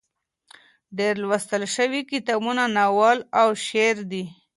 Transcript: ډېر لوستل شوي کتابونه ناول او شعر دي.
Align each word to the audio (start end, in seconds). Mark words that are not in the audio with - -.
ډېر 0.97 1.13
لوستل 1.23 1.63
شوي 1.75 2.01
کتابونه 2.11 2.63
ناول 2.77 3.17
او 3.41 3.49
شعر 3.65 3.97
دي. 4.11 4.23